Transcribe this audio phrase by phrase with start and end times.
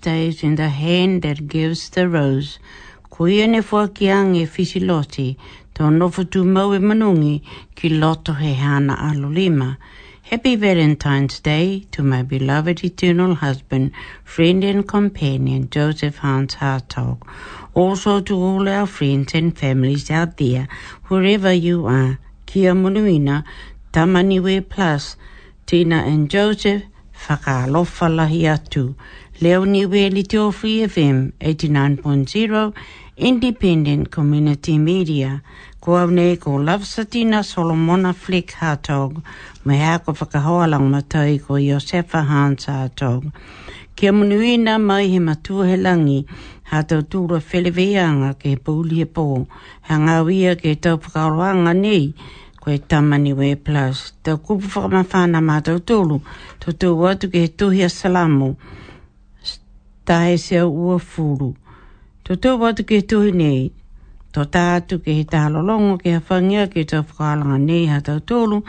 [0.00, 2.58] stays in the hand that gives the rose.
[3.12, 5.36] Koia ne whakiang e whisiloti,
[5.74, 6.06] tōna
[6.88, 7.42] manungi
[7.76, 9.76] ki loto he hana alulima.
[10.22, 13.92] Happy Valentine's Day to my beloved eternal husband,
[14.24, 17.18] friend and companion, Joseph Hans Hartog.
[17.74, 20.66] Also to all our friends and families out there,
[21.08, 22.18] wherever you are.
[22.46, 23.44] Kia munuina,
[23.92, 25.16] Tamaniwe Plus,
[25.66, 26.84] Tina and Joseph,
[27.28, 28.94] whakaalofalahi atu.
[29.42, 32.72] Leo Niweli Teo Free FM 89.0
[33.16, 35.40] Independent Community Media
[35.80, 39.22] Ko au nei ko Love Satina Solomona Flick Hartog
[39.64, 43.32] Me hea ko whakahoa lang matai ko Josefa Hans Hartog
[43.96, 46.26] Kia munuina mai he matua he langi
[46.68, 48.04] Ha tau tūra whelewea
[48.38, 49.26] ke he pūli he pō
[49.88, 52.12] Ha ngā wia ke tau whakaroanga nei
[52.60, 54.12] koe tamani we plus.
[54.22, 56.20] Tau kupu whakamawhana mātou tūlu,
[56.60, 58.52] tau tū watu ke he tuhi a salamu
[60.04, 61.54] tae se ua furu.
[62.24, 63.70] Tō tō watu ke tuhi nei,
[64.34, 68.60] tō tātu ke he tālolongo ke hawhangia ke tō whakalanga nei ha tau tōlu,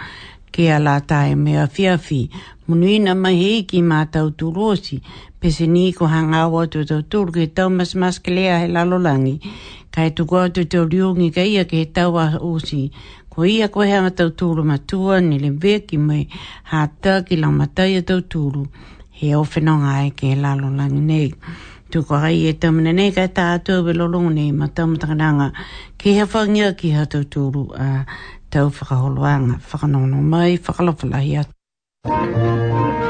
[0.51, 2.21] ke ala tae mea whiawhi.
[2.67, 5.01] Munuina mai hei ki mā tau tūrosi,
[5.41, 8.67] pese ni ko hanga awa tō tau tōlu ke tau mas mas ke lea he
[8.73, 9.37] lalolangi,
[9.93, 12.83] ka e tuku atu tō riongi ka ia ke he tau a osi.
[13.31, 16.25] Ko ia ko hea mā tau tōlu matua, nele vea ki mai
[16.73, 18.65] hāta ki lau mataia tau tōlu
[19.21, 21.29] he o whenonga e ke lalo langi nei.
[21.91, 25.49] Tu ko rai e tamina nei ka tā tō belolong e nei ma tamatakananga
[26.01, 28.05] ke he whangia ki hato tūru a
[28.49, 29.61] tau whakaholoanga.
[29.69, 31.53] Whakanono mai, whakalofalahi atu.
[32.03, 32.35] Thank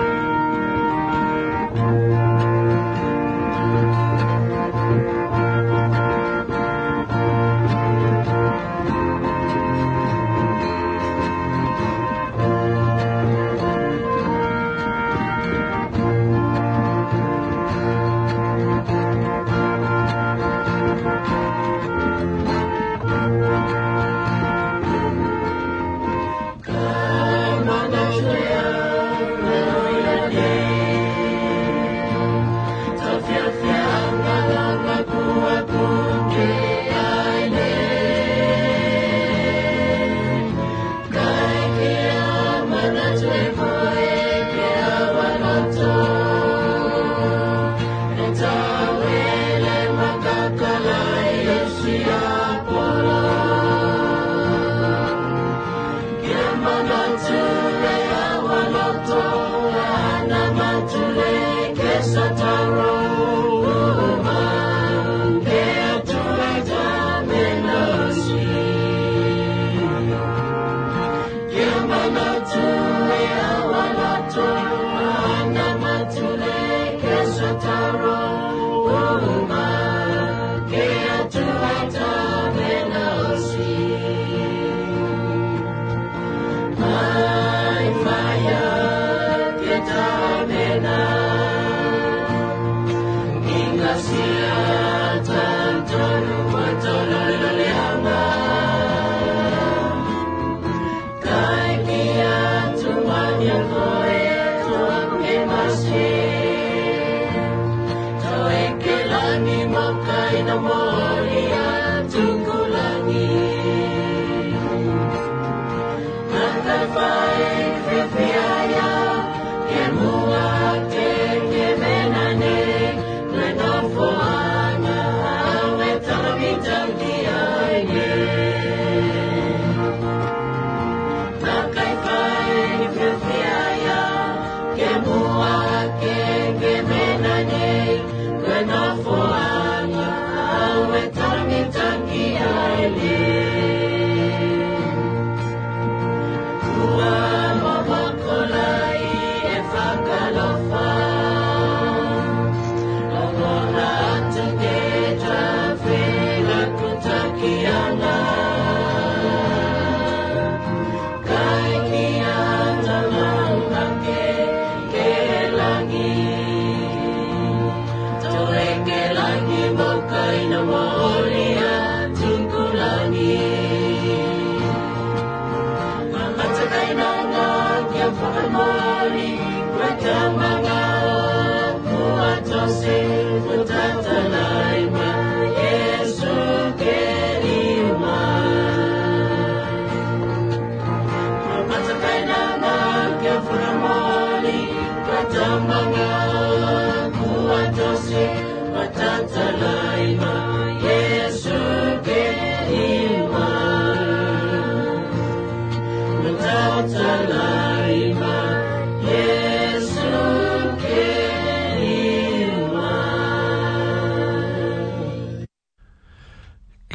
[0.06, 0.11] you.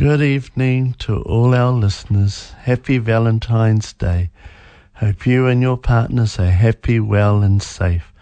[0.08, 2.52] good evening to all our listeners.
[2.60, 4.30] Happy Valentine's Day.
[4.94, 8.12] Hope you and your partners are happy, well, and safe.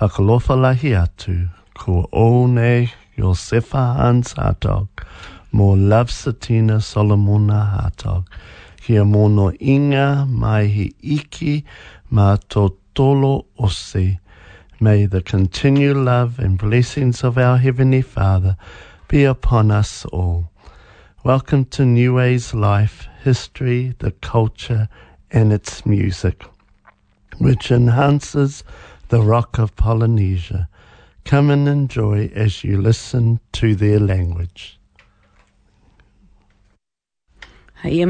[0.00, 1.50] Whakalofalahi atu.
[1.74, 4.88] Ko one Josefa Hans Hartog.
[5.52, 8.26] Mō Love Satina Solomona Hartog.
[8.82, 11.62] Kia mono inga mai he iki
[12.10, 14.16] mā tō tolo ose.
[14.80, 18.56] May the continued love and blessings of our Heavenly Father
[19.08, 20.50] be upon us all.
[21.24, 24.88] Welcome to New Way's Life History, the Culture,
[25.30, 26.44] and its Music,
[27.38, 28.62] which enhances
[29.08, 30.68] the rock of Polynesia.
[31.24, 34.78] Come and enjoy as you listen to their language.
[37.86, 38.04] E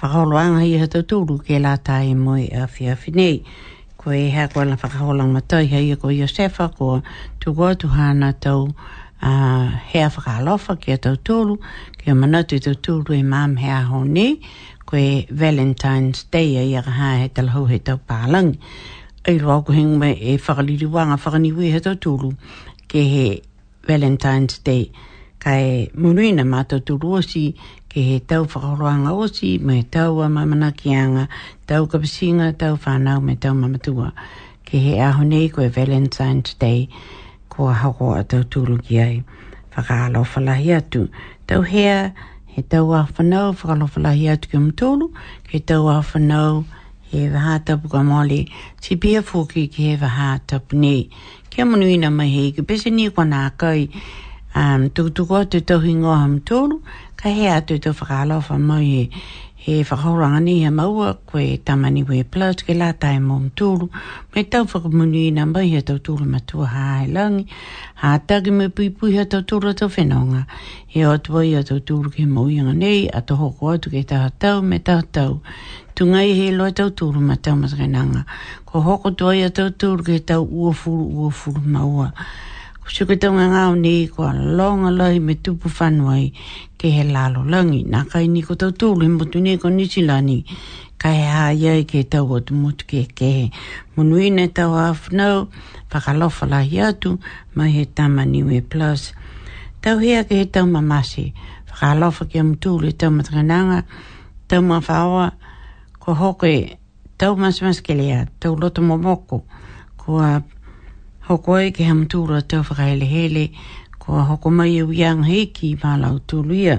[0.00, 3.44] whakaoloanga i hata tūru ke la tae moe a whia whinei.
[3.98, 7.02] Ko e hea koe la whakaolanga tai hei e ko yosefa ko
[7.38, 8.72] tu tuhana tau
[9.22, 9.26] a
[9.66, 11.58] ah, hea whakalofa ki a tau tūru,
[12.00, 14.40] ki a manatu tau tūru e mām hea honi,
[14.86, 18.56] koe Valentine's Day a iaga hae he talahau he tau pālangi.
[19.28, 22.32] Ai roa ko hengu me e whakaliri wanga whakaniwi he tau tūru,
[22.88, 23.42] ke he
[23.86, 24.90] Valentine's Day,
[25.38, 27.44] ka e munuina mā tau tūru osi,
[27.92, 31.28] ke he tau whakaroanga osi, me tau a mamana kianga,
[31.66, 34.12] tau kapasinga, tau whanau, me tau mamatua.
[34.64, 36.88] Ke he ahonei koe Valentine's Day,
[37.60, 39.16] ua hoko a tau tūru ki ai.
[39.76, 41.02] Whakaalo whalahi atu.
[41.46, 42.12] Tau hea,
[42.46, 45.10] he tau a whanau, whakaalo whalahi atu ki mtūru,
[45.48, 46.64] ke tau a whanau,
[47.12, 48.40] he waha tapu ka mole,
[48.80, 51.10] ti pia fuki ki he waha tapu ne.
[51.50, 53.88] Kia munu ina mai hei, ke pese ni kwa nā kai,
[54.54, 56.80] um, tuk tuk atu tau hingoha mtūru,
[57.20, 59.04] ka hea atu tau whakaalo whamau he,
[59.62, 63.88] he whakauranga ni he maua koe tamani we plus ke la tae mōm tūru
[64.34, 67.44] me tau whakamunu i namba i hatau tūru matua hae langi
[68.02, 70.40] ha tagi me pui pui tau tūru ato whenonga
[70.96, 74.64] he otua i hatau tūru ke mōianga nei a to hoko atu ke taha tau
[74.70, 75.34] me taha tau
[76.00, 78.24] tungai he loa tau tūru matau matakainanga
[78.72, 82.08] ko hoko tua i hatau tūru ke tau ua furu maua
[82.90, 86.24] Whakatonga ngā o ni kua longa lai me tupu whanuai
[86.78, 87.84] ke he lalo langi.
[87.92, 90.38] Nā kai ni ko tau tōlu i motu ni ko nisilani.
[90.98, 93.44] Kai hā iai ke tau o tu motu ke ke he.
[93.96, 95.46] Munu i ne tau a whanau,
[95.92, 97.14] whakalofa lahi atu,
[97.54, 99.12] mai he tama niwe plus.
[99.80, 101.30] Tau hea ke he tau mamasi,
[101.70, 103.84] whakalofa ke am tūlu i tau matrananga,
[104.48, 105.30] tau mawhaoa,
[106.00, 106.54] ko hoke
[107.16, 109.44] tau masamaskelea, tau loto momoko,
[109.96, 110.42] ko a
[111.28, 113.48] hoko e ke hamtura tau whakaele hele,
[113.98, 116.78] ko a hoko mai au iang heiki i pālau tūlu ia.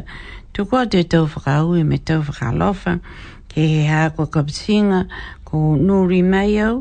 [0.53, 2.97] Tuko te tau whakau e me tau whakalofa,
[3.47, 5.05] ke he hā kua kapisinga,
[5.45, 6.79] ko nūri mai au,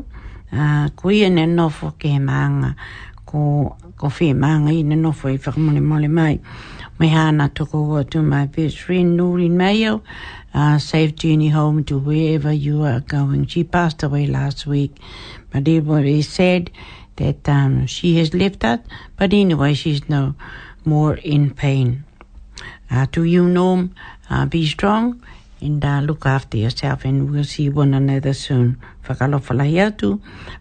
[0.51, 2.73] uh, ko ia ne nofo ke he maanga,
[3.25, 6.39] ko, ko whee maanga i ne nofo i whakamole mole mai.
[6.99, 10.01] Me hana tuko ua tū my best friend nūri mai au,
[10.53, 11.13] uh, safe
[11.53, 13.45] home to wherever you are going.
[13.45, 14.91] She passed away last week,
[15.51, 16.71] but it was said,
[17.21, 18.85] that um, she has left that,
[19.17, 20.35] but anyway, she's no
[20.85, 22.03] more in pain.
[22.89, 23.93] Uh, to you, Norm,
[24.29, 25.21] uh, be strong
[25.61, 28.67] and uh, look after yourself, and we'll see one another soon.
[29.07, 30.09] tu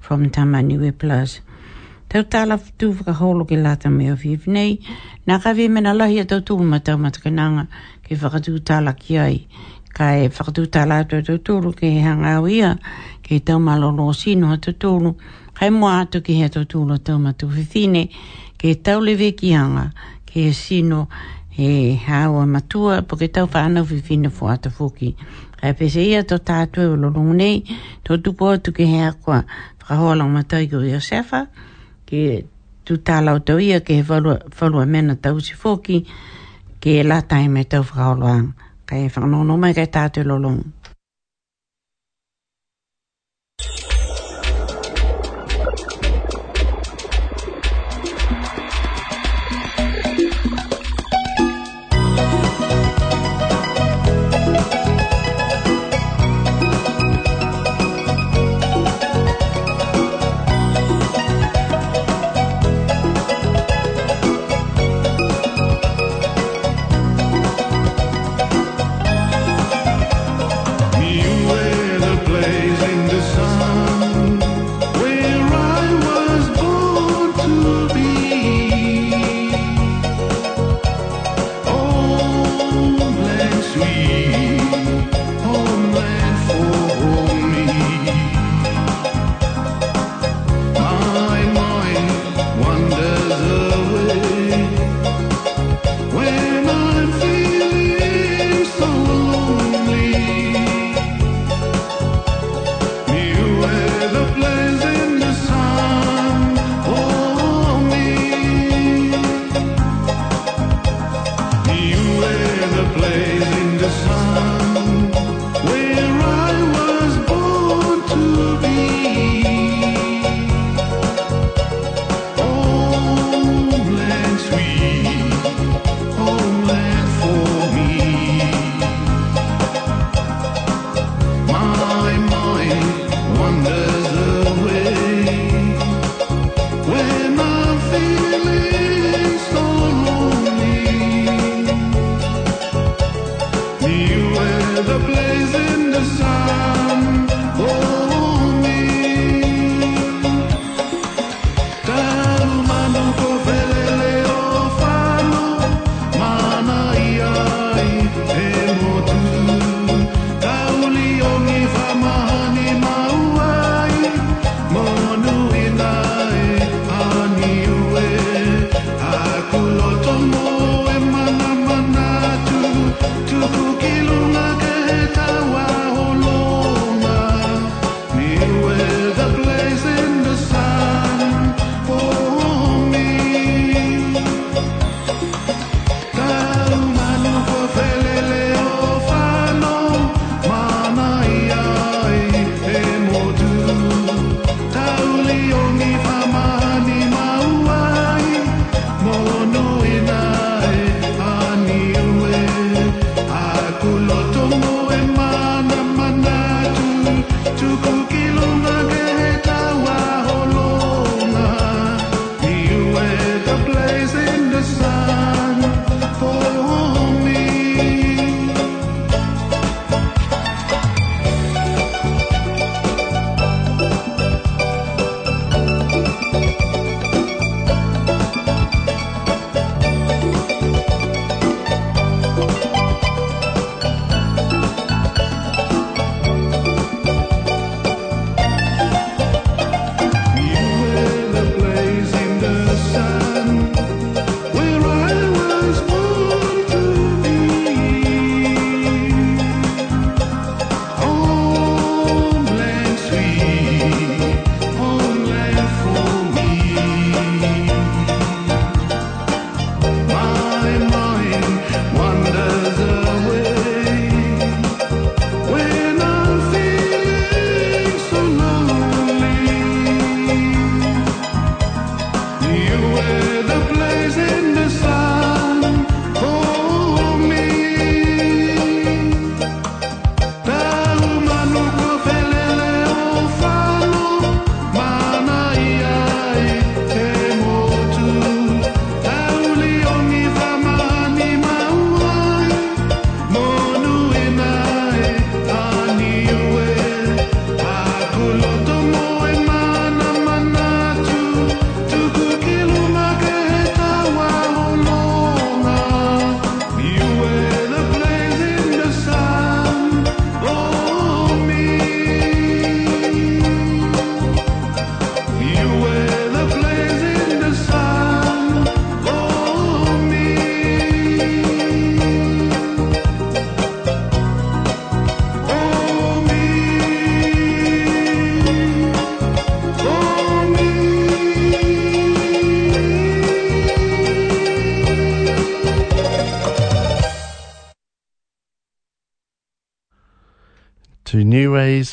[0.05, 1.41] from Tamaniwe Plus.
[2.09, 4.73] Tau tala tu whakaholo ke lata me o whiwhi nei.
[5.29, 7.67] Nā ka whi mena lahi a tau tūma tau matakananga
[8.05, 9.47] ke whakatū tala ki ai.
[9.95, 12.73] Ka e whakatū tala atu tau tūru ke he hanga au ia
[13.23, 15.11] ke tau malolo sino a tūru
[15.61, 18.07] hai mo atu ki he tō tūlo tō matu whiwhine,
[18.57, 19.83] ke tau lewe ki hanga,
[20.31, 21.03] ke sino
[21.53, 25.11] he hawa matua, po ke tau whanau whiwhine fō ata fuki.
[25.61, 27.61] Hai pese ia tō tātua o e lorongu nei,
[28.09, 31.43] tō tupo atu ki hea kua whakahola o matai ko i osefa,
[32.09, 32.23] ke
[32.89, 36.01] tu tālau tau ia ke he wharua mena tau si fōki,
[36.81, 38.53] ke e latai me tau whakaoloang.
[38.89, 40.71] Kai e whanau no mai kai tātua lorongu.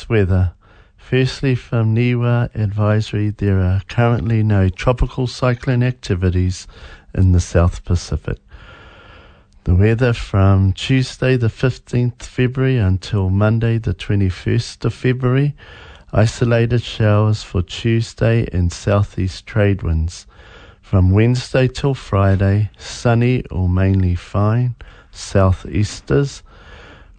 [0.08, 0.52] weather.
[0.96, 6.66] Firstly, from NIWA advisory, there are currently no tropical cyclone activities
[7.14, 8.38] in the South Pacific.
[9.64, 15.54] The weather from Tuesday the 15th February until Monday the 21st of February
[16.12, 20.26] isolated showers for Tuesday and southeast trade winds.
[20.80, 24.74] From Wednesday till Friday, sunny or mainly fine,
[25.12, 26.40] southeasters.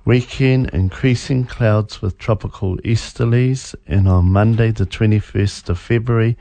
[0.06, 6.38] Weekend increasing clouds with tropical easterlies, and on Monday, the 21st of February,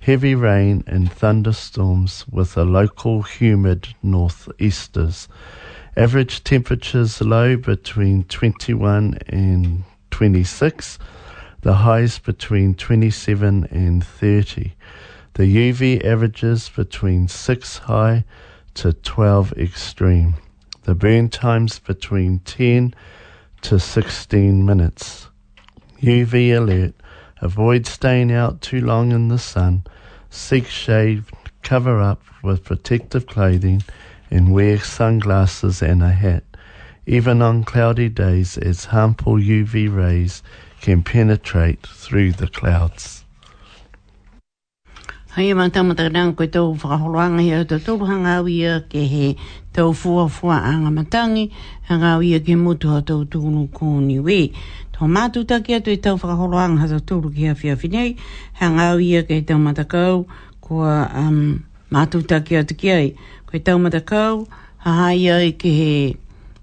[0.00, 5.26] heavy rain and thunderstorms with a local humid northeasters.
[5.96, 10.98] Average temperatures low between 21 and 26,
[11.62, 14.74] the highs between 27 and 30.
[15.32, 18.26] The UV averages between 6 high
[18.74, 20.34] to 12 extreme
[20.88, 22.94] the burn times between 10
[23.60, 25.28] to 16 minutes.
[26.00, 26.94] UV alert.
[27.42, 29.84] Avoid staying out too long in the sun.
[30.30, 31.24] Seek shade.
[31.62, 33.82] Cover up with protective clothing
[34.30, 36.44] and wear sunglasses and a hat.
[37.04, 40.42] Even on cloudy days, its harmful UV rays
[40.80, 43.26] can penetrate through the clouds.
[45.38, 48.46] Hei mā tāma tā rāng koe tau whakaholoanga hea tō tōru hanga au
[48.92, 49.26] ke he
[49.76, 51.44] tau fua fua anga matangi
[51.90, 54.38] hanga au ke mutu ha tau tūnu kōni we.
[54.96, 58.16] Tō mātu taki atu e tau whakaholoanga hata tōru ki hawhia whinei
[58.62, 58.98] hanga au
[59.30, 60.26] ke tau matakau
[60.68, 61.38] ko um,
[61.98, 63.06] mātu taki atu ki ai.
[63.46, 64.42] Koe tau matakau
[64.78, 65.92] ha hai ai ke he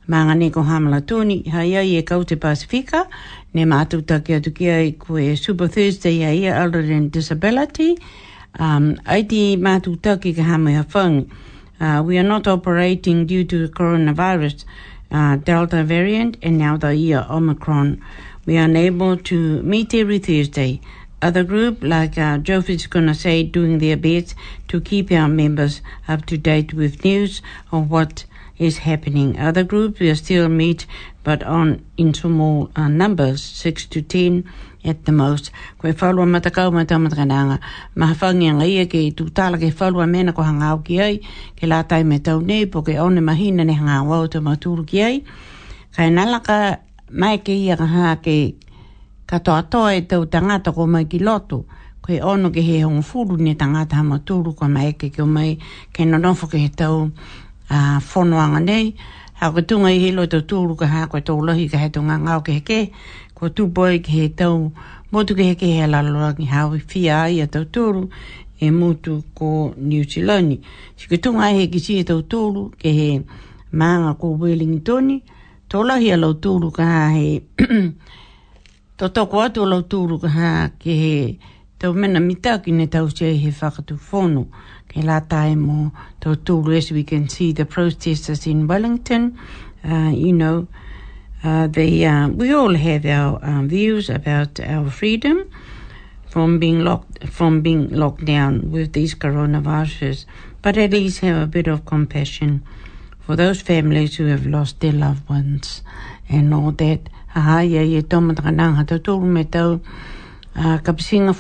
[0.10, 3.08] mānga ko hamala tūni ha hai e kau te Pasifika
[3.54, 7.94] ne mātu taki atu ki ai koe Super Thursday ai Elder and Disability
[8.60, 11.30] Um, Aiti matutaki hamihafeng.
[11.80, 14.64] Uh, we are not operating due to the coronavirus
[15.12, 18.02] uh, Delta variant and now the year Omicron.
[18.46, 20.80] We are unable to meet every Thursday.
[21.22, 24.36] Other group like uh, is gonna say doing their best
[24.70, 27.42] to keep our members up to date with news
[27.74, 28.24] of what
[28.58, 29.38] is happening.
[29.40, 30.86] Other groups will still meet,
[31.24, 34.44] but on into more uh, numbers, six to ten
[34.84, 35.52] at the most.
[35.78, 37.60] Koe whalua matakau mai tau matakananga.
[37.96, 41.18] Maha whangi anga ia ke tu tala ke whalua mena ko hangau ki ai,
[41.58, 45.02] ke lātai me tau ne, po ke one mahina ne hangau au tau maturu ki
[45.02, 45.24] ai.
[45.96, 46.78] Kai nalaka
[47.12, 48.56] mai ke ia ka haa ke
[49.28, 51.66] katoa toa e tau tangata ko mai ki loto.
[52.02, 55.58] Koe ono ke he hongfuru ne tangata ha maturu ko mai ke ke mai
[55.92, 58.94] ke nonofo ke he tau maturu a ah, fonoanga
[59.42, 62.92] a ko i helo tō tūru he tunga ngāo
[63.36, 64.34] ko tūpoi ke he
[65.12, 68.10] motu ke he lalora ki i a tō
[68.62, 70.64] e motu ko New Zealand.
[70.96, 73.24] Si ko ke he
[73.74, 75.22] maanga ko Wellington,
[75.68, 77.42] tō lohi a lo he,
[78.98, 81.40] tō tōko atu a ke he,
[81.80, 84.48] tau mena mitaki ne tau se he whakatu fono.
[84.96, 86.58] la time or the two
[86.94, 89.38] we can see the protesters in Wellington.
[89.84, 90.68] Uh, you know,
[91.44, 95.50] uh, they, uh, we all have our um, views about our freedom
[96.30, 100.26] from being locked from being locked down with these coronaviruses,
[100.62, 102.62] but at least have a bit of compassion
[103.20, 105.82] for those families who have lost their loved ones
[106.30, 107.10] and all that.
[107.36, 109.80] Aha, ia e tō matakana ha tō tōru me tau
[110.56, 111.34] uh, ka pisinga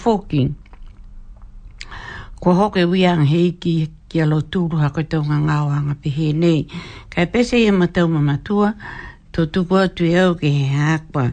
[2.39, 6.67] kua hoke wiang hei ki ki alo tūru ha koe tōnga ngāo anga pihe nei.
[7.15, 8.73] Kai pese ia matau ma matua,
[9.33, 11.31] tō tūku atu e au ke he hākua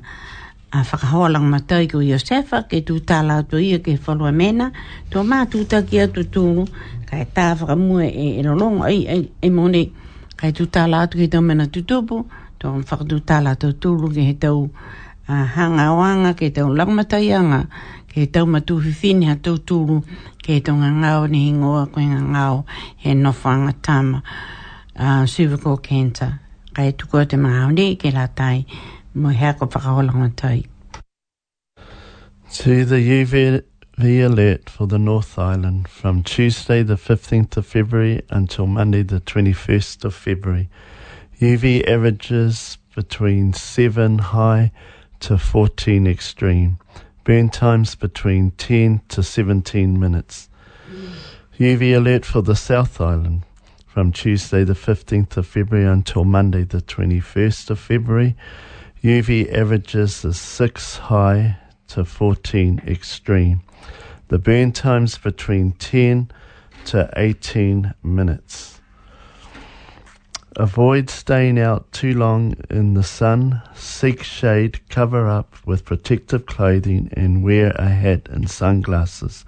[0.72, 4.70] a whakahoalang matai ko Iosefa, ke tū tāla atu ia ke whalua mena,
[5.12, 6.64] tō mā tūta ki atu tūru,
[7.10, 9.84] kai tā whakamua e erolong, ai, ai, ai mone,
[10.36, 12.22] kai tū tāla atu ke tau mena tūtupu,
[12.58, 14.64] tō mā whakatū tāla atu tūru ke he tau
[15.28, 17.66] hanga oanga, ke tau langmatai anga,
[18.12, 19.94] ke tau matu hifini ha tau tūru
[20.46, 22.57] ke tonga ngāo ni hingoa koe ngā ngāo
[23.05, 26.29] he nofanga tāma uh, ah, cervical cancer
[26.79, 27.70] kai tuku te mga hao
[28.03, 28.59] ke la tai
[29.14, 30.59] mo hea ko whakaholo tai
[32.57, 33.62] To the UV
[33.98, 39.20] the alert for the North Island from Tuesday the 15th of February until Monday the
[39.20, 40.68] 21st of February.
[41.40, 44.70] UV averages between 7 high
[45.20, 46.77] to 14 extreme.
[47.24, 50.48] Burn times between 10 to 17 minutes.
[51.58, 51.96] UV mm.
[51.96, 53.44] alert for the South Island
[53.87, 58.35] from Tuesday the 15th of February until Monday the 21st of February.
[59.04, 61.58] UV averages is 6 high
[61.88, 63.61] to 14 extreme.
[64.28, 66.28] The burn times between 10
[66.87, 68.71] to 18 minutes.
[70.56, 73.62] Avoid staying out too long in the sun.
[73.74, 79.46] Seek shade, cover up with protective clothing, and wear a hat and sunglasses.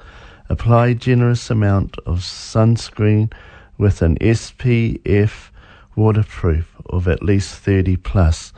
[0.48, 3.30] Apply generous amount of sunscreen
[3.76, 5.50] with an SPF
[5.94, 8.54] waterproof of at least 30 plus.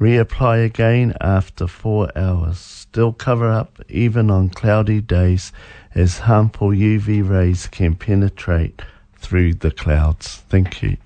[0.00, 2.56] Reapply again after 4 hours.
[2.56, 5.52] Still cover up even on cloudy days
[5.94, 8.80] as harmful UV rays can penetrate
[9.18, 10.36] through the clouds.
[10.48, 10.96] Thank you.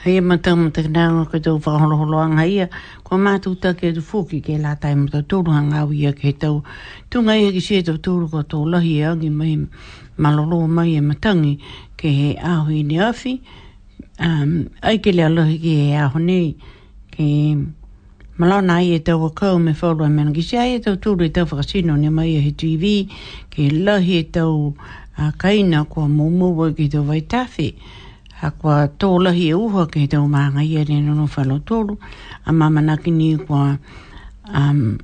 [0.00, 2.66] Hei e matau ma te kanaanga ko tau whaholoholoanga ia,
[3.04, 6.32] ko mātou ke tu fōki ke la tai ma tau tōru hanga au ia ke
[6.40, 6.62] tau.
[7.12, 9.58] Tu ngai eki sē tau tōru ko tō lahi e agi mai
[10.16, 11.52] malolo mai e matangi
[12.00, 13.34] ke he aho i ne awhi.
[14.28, 16.56] Um, ai ke lea lahi ke he aho nei
[17.12, 17.28] ke
[18.40, 21.28] malona ai e tau akau me whaoloa me nangi sē ai e tau tōru e
[21.28, 23.04] tau whakasino ni mai e TV
[23.52, 24.72] ke lahi e tau
[25.44, 27.76] kaina kua mōmōwa ki tau vai Uh,
[28.42, 31.96] a kua tōlahi e uhoa ke te o mānga ia nono whalo tōru
[32.46, 33.76] a mamana ki ni kua
[34.54, 34.98] um,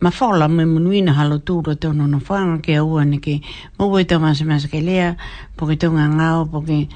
[0.00, 3.40] ma whaola me munuina halo tūra tō nono whanga ke aua ni ke
[3.80, 5.16] mōwe tō masa masa ke lea
[5.56, 6.86] po ke tō ngā ngāo po ke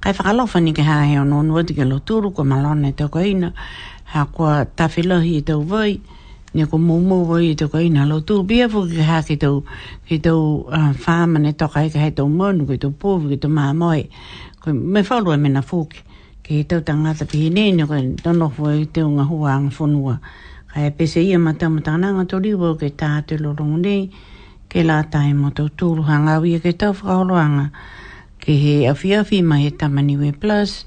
[0.00, 3.52] kai whakalofa ni ke hā heo nono wati ke lo tūru kua malone tō kaina
[4.16, 6.00] a kua tawhilahi e tau vai
[6.56, 9.34] ni ko mō mō wai te ko ina lo tū bia fu ki ha ke
[9.36, 9.58] tau
[10.08, 13.38] ke tau uh, whāma ne toka e ka hei tau mōnu ki tau pōwi ki
[13.44, 14.06] tau mā mōi
[14.72, 15.98] me falo e mena fōke
[16.42, 19.70] ke i tau tangata pihi nē nio koe tono fō i te unga hua anga
[19.76, 20.14] whonua
[20.72, 24.10] ka e pese ia ma tamu tānanga tō riwa ke tā te lorongu nei
[24.68, 27.68] ke lā tae mo tau tūru hanga au ia ke tau whakaoloanga
[28.42, 30.84] ke he afi afi ma he tamaniwe plus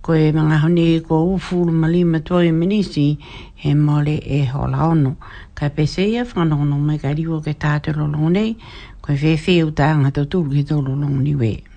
[0.00, 3.06] koe mga honi ko ufuru ma lima tō i minisi
[3.54, 5.16] he mole e hola ono
[5.54, 8.56] ka e pese ia whanongono mai ka riwa ke tā te lorongu nei
[9.04, 11.70] koe whewhiu tā anga tau tūru ke tau lorongu niwe e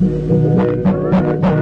[0.00, 1.57] Thank you.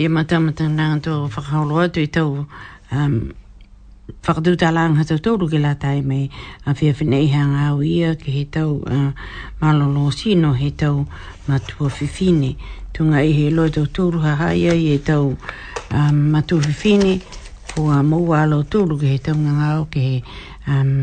[0.00, 2.46] ia matamata nā tō whakaolo atu i tau
[2.96, 3.16] um,
[4.24, 6.30] whakadu tā lāng hata tōru ke la tai mei
[6.64, 9.10] a whia whinei hanga au ia ke he tau uh,
[9.60, 11.04] malolo sino he tau
[11.48, 12.56] matua whiwhine
[12.96, 15.26] tunga i he loi tau tōru ha haia i he tau
[15.92, 17.10] um, matua whiwhine
[17.74, 20.22] ko a mou alo tōru ke he tau ngā au ke he
[20.66, 20.94] um,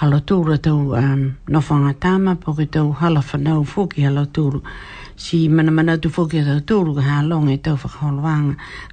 [0.00, 4.24] alo tōru tau um, nofanga tāma po ke tau halawhanau fōki alo
[5.20, 6.12] si mana mana tu e
[6.60, 6.94] tau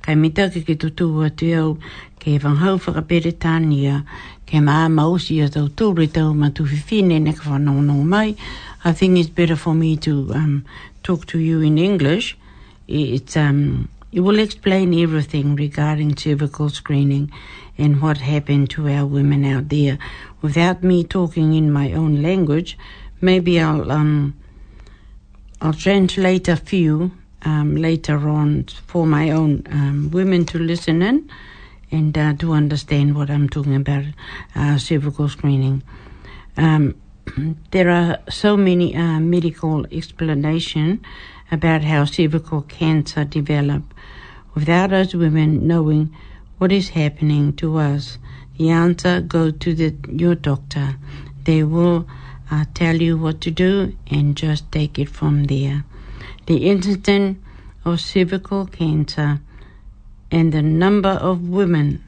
[0.02, 0.16] Kai
[0.76, 1.32] tu tu ke
[2.20, 2.78] ke i ma
[6.50, 6.64] tu
[7.34, 8.36] ka mai.
[8.84, 10.66] I think it's better for me to um,
[11.04, 12.38] talk to you in English.
[12.90, 17.32] It's, um, it will explain everything regarding cervical screening
[17.78, 19.98] and what happened to our women out there.
[20.42, 22.78] Without me talking in my own language,
[23.22, 23.90] maybe I'll...
[23.92, 24.34] Um,
[25.60, 31.30] I'll translate a few um, later on for my own um, women to listen in
[31.90, 34.04] and uh, to understand what I'm talking about
[34.56, 35.82] uh, cervical screening.
[36.58, 36.96] Um,
[37.72, 41.02] there are so many uh, medical explanation
[41.52, 43.82] about how cervical cancer develop.
[44.54, 46.16] Without us women knowing
[46.60, 48.18] what is happening to us,
[48.58, 50.96] the answer go to the, your doctor.
[51.46, 52.08] They will
[52.50, 55.84] I tell you what to do and just take it from there.
[56.46, 57.40] The incidence
[57.84, 59.42] of cervical cancer
[60.32, 62.04] and the number of women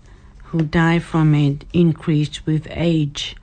[0.45, 3.35] who die from it increased with age.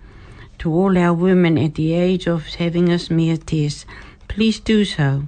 [0.61, 3.85] To all our women at the age of having a smear test,
[4.27, 5.25] please do so.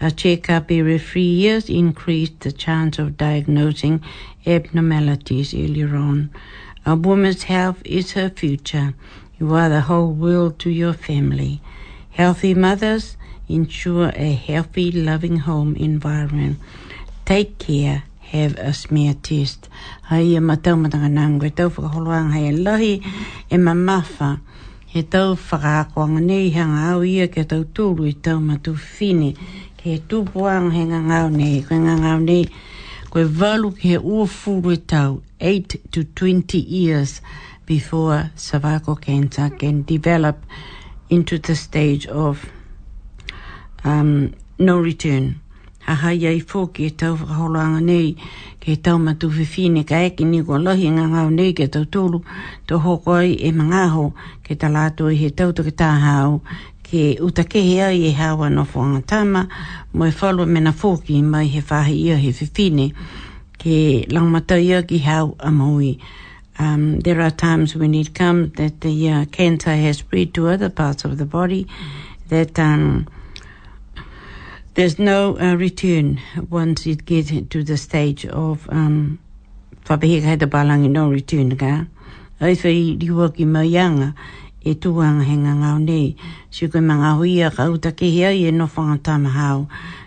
[0.00, 4.00] A checkup every three years increases the chance of diagnosing
[4.46, 6.30] abnormalities earlier on.
[6.86, 8.94] A woman's health is her future,
[9.40, 11.62] You are the whole world to your family.
[12.10, 13.16] Healthy mothers
[13.48, 16.58] ensure a healthy, loving home environment.
[17.24, 18.02] Take care.
[18.36, 19.70] Have a smear test.
[20.10, 21.46] Hei, ma tau matanga nangu.
[21.46, 23.02] E tau whakaholoanga hei lahi
[23.50, 24.40] e ma e mawha.
[24.86, 29.32] He tau whakaakoanga nei hanga au ia ke tau tūru i tau matu whine.
[29.80, 31.62] Ke tūpuang he ngā nei.
[31.62, 32.44] Koe ngā nei.
[33.08, 35.22] Koe valu ke ua fūru i e tau.
[35.40, 36.04] 8 to 20 years.
[36.10, 37.20] 8 to 20 years
[37.70, 40.36] before cervical cancer can develop
[41.08, 42.34] into the stage of
[43.84, 45.26] um, no return.
[45.86, 48.08] Ha hai ai fō ki e tau whakaholanga nei,
[48.60, 51.68] ki e tau matu whiwhine ka eki ni kua lohi ngā ngāo nei ki e
[51.76, 52.20] tau tōru,
[52.66, 54.04] tō hoko ai e mangāho
[54.46, 56.34] ki ta lātu i he tau tuki tā hao,
[56.88, 59.44] ki utakehe ai e hawa no whanga tāma,
[59.94, 62.84] mo e whalua mena fō ki mai he whahi ia he whiwhine,
[63.62, 63.78] ki
[64.10, 65.94] langmata ia ki hao a maui.
[66.60, 70.68] Um, there are times when it comes that the uh, cancer has spread to other
[70.68, 71.66] parts of the body,
[72.28, 73.08] that um,
[74.74, 76.20] there's no uh, return
[76.50, 78.66] once it gets to the stage of
[79.84, 81.86] whapehekai um, te palangi no return ka.
[82.42, 84.12] Ai whi riwa ki mau ianga
[84.62, 86.14] e tuanga he ngā ngau nei.
[86.52, 88.68] Siku mga huia ka utake hea i e no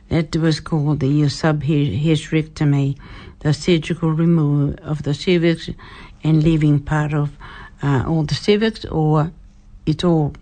[0.09, 2.95] That was called the sub uh, subhysterectomy,
[3.39, 5.71] the surgical removal of the cervix
[6.23, 7.37] and leaving part of
[7.81, 9.31] uh, all the civics or
[9.85, 10.33] it all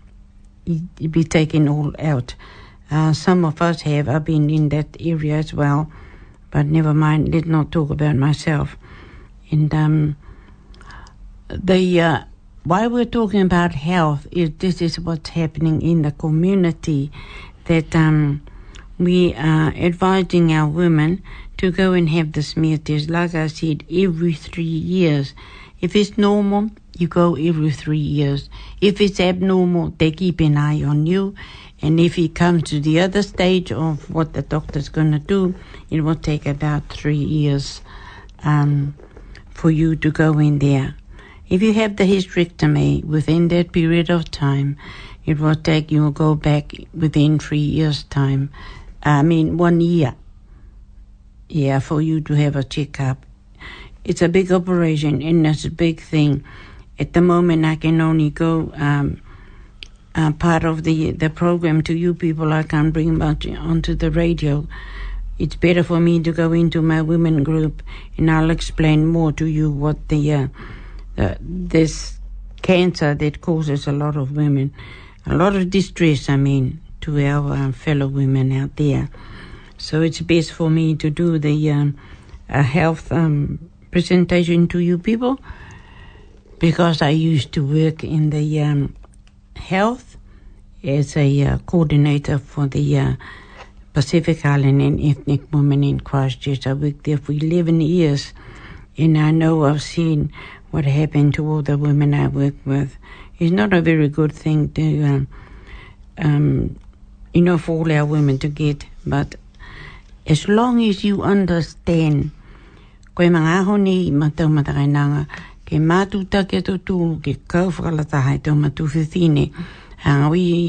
[0.64, 2.34] be taken all out.
[2.90, 4.08] Uh, some of us have.
[4.08, 5.90] I've been in that area as well,
[6.50, 7.34] but never mind.
[7.34, 8.76] Let's not talk about myself.
[9.50, 10.16] And um,
[11.48, 12.18] the uh,
[12.64, 17.10] why we're talking about health is this is what's happening in the community
[17.64, 18.42] that um,
[18.98, 21.22] we are advising our women
[21.56, 23.08] to go and have the smear test.
[23.10, 25.34] Like I said, every three years
[25.82, 28.48] if it's normal, you go every three years.
[28.80, 31.34] If it's abnormal, they keep an eye on you.
[31.84, 35.56] And if it comes to the other stage of what the doctor's going to do,
[35.90, 37.80] it will take about three years
[38.44, 38.94] um,
[39.50, 40.94] for you to go in there.
[41.48, 44.76] If you have the hysterectomy within that period of time,
[45.26, 48.50] it will take you will go back within three years' time.
[49.02, 50.14] I mean, one year.
[51.48, 53.26] Yeah, for you to have a checkup
[54.04, 56.44] it's a big operation and it's a big thing.
[56.98, 59.20] At the moment, I can only go um,
[60.14, 62.52] uh, part of the the program to you people.
[62.52, 64.66] I can't bring much onto the radio.
[65.38, 67.82] It's better for me to go into my women group,
[68.16, 70.48] and I'll explain more to you what the, uh,
[71.16, 72.18] the this
[72.60, 74.72] cancer that causes a lot of women,
[75.26, 76.28] a lot of distress.
[76.28, 79.08] I mean, to our uh, fellow women out there.
[79.78, 81.96] So it's best for me to do the um,
[82.48, 85.38] health um, presentation to you people
[86.58, 88.96] because I used to work in the um,
[89.54, 90.16] health
[90.82, 93.12] as a uh, coordinator for the uh,
[93.92, 96.66] Pacific Island and Ethnic Women in Christchurch.
[96.66, 98.32] I worked there for 11 years
[98.96, 100.32] and I know I've seen
[100.70, 102.96] what happened to all the women I work with.
[103.38, 105.26] It's not a very good thing to, um,
[106.16, 106.76] um
[107.34, 109.34] you know, for all our women to get, but
[110.26, 112.30] as long as you understand
[113.14, 113.28] Koe
[113.68, 115.22] honi i matau matakainanga
[115.66, 116.24] ke ke matu
[118.90, 119.44] whithine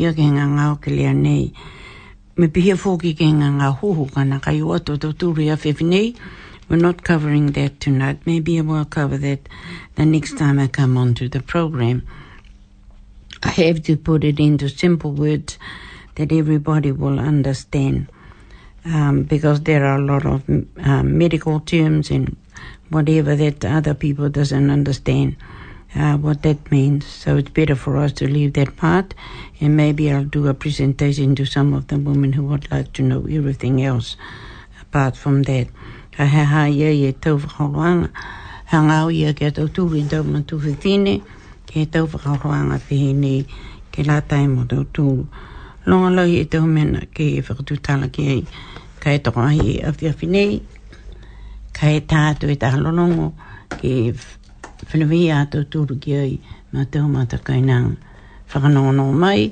[0.03, 1.53] ia ke ngā ngāo ke lea nei.
[2.37, 4.97] Me pihia fōki ke ngā ngā hoho kana kai o ato
[5.39, 6.15] whiwhinei.
[6.67, 8.19] We're not covering that tonight.
[8.25, 9.47] Maybe I will cover that
[9.95, 12.03] the next time I come onto the program.
[13.41, 15.57] I have to put it into simple words
[16.15, 18.09] that everybody will understand
[18.85, 20.43] um, because there are a lot of
[20.85, 22.35] um, medical terms and
[22.89, 25.35] whatever that other people doesn't understand
[25.95, 27.05] uh, what that means.
[27.05, 29.13] So it's better for us to leave that part,
[29.61, 33.03] and maybe I'll do a presentation to some of the women who would like to
[33.03, 34.15] know everything else
[34.81, 35.67] apart from that.
[38.73, 39.85] hangau ia kia tau tau
[40.23, 41.21] ma tūhi tine,
[41.67, 43.45] kia tau pihi ni
[43.99, 45.27] la taimo tau tūru.
[45.85, 48.45] Longa lau i e tau mena e
[49.03, 50.53] ka e toko ahi a whiawhi nei,
[51.77, 53.25] ka e tātou e taha lorongo
[53.81, 53.91] ki
[54.91, 56.29] whanawi a tō tūru ki ai
[56.73, 57.77] mā tō mā kai nā
[58.53, 59.43] whakanono mai,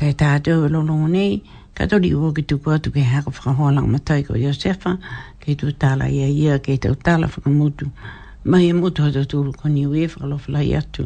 [0.00, 1.36] ka e tātou e lorongo nei,
[1.76, 4.96] ka tori ua ki tūku atu ki haka whakahoalang matai ko Iosefa,
[5.44, 7.92] ki tū tāla ia ia, ki tū tāla whakamutu,
[8.48, 11.04] mai e mutu a tō tūru koni ue whakalofla i atu.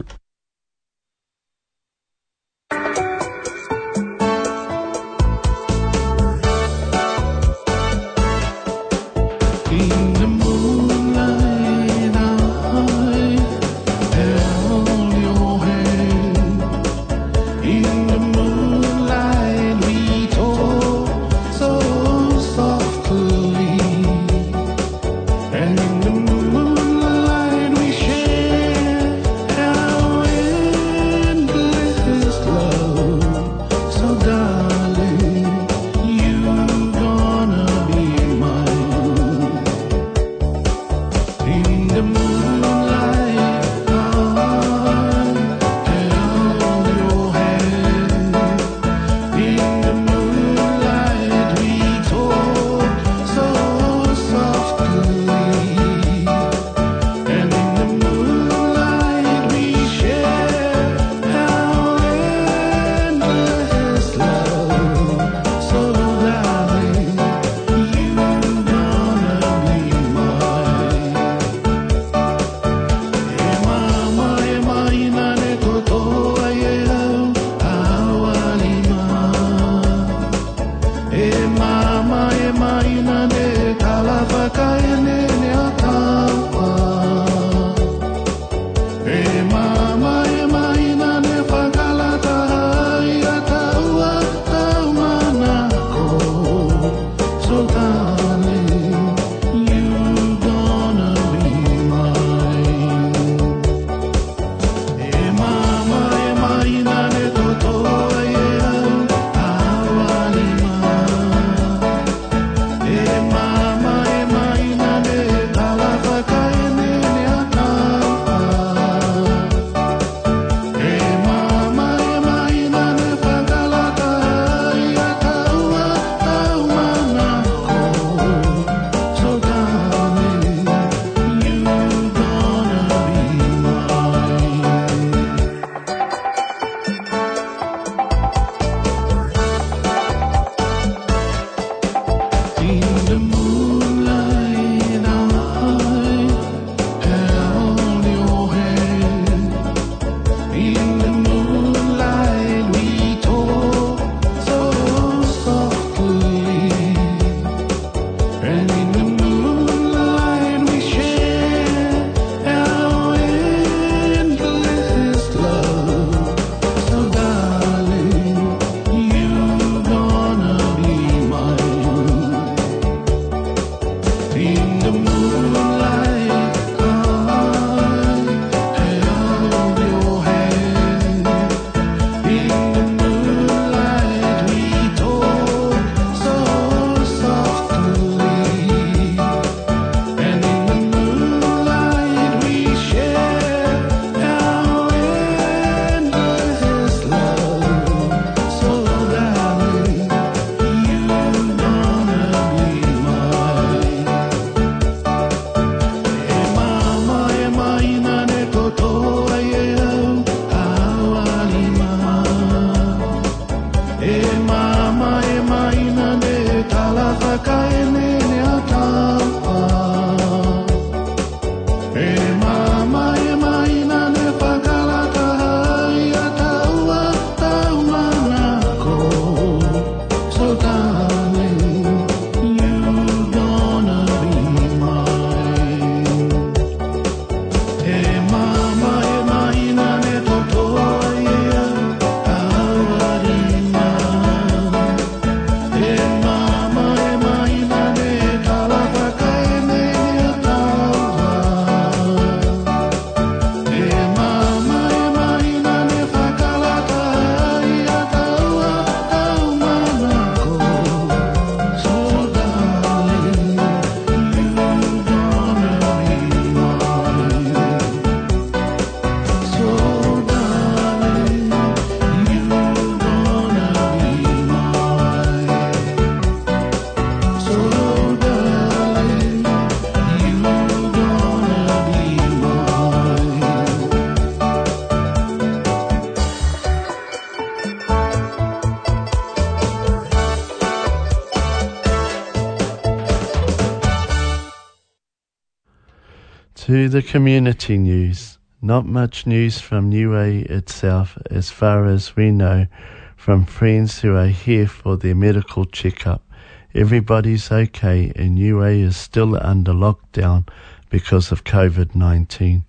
[296.71, 298.39] To the community news.
[298.63, 302.69] Not much news from Niue itself, as far as we know,
[303.17, 306.25] from friends who are here for their medical checkup.
[306.73, 310.47] Everybody's okay, and Niue is still under lockdown
[310.91, 312.65] because of COVID 19.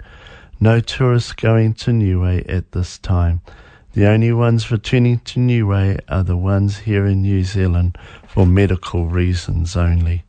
[0.60, 3.42] No tourists going to Niue at this time.
[3.94, 9.06] The only ones returning to Niue are the ones here in New Zealand for medical
[9.06, 10.24] reasons only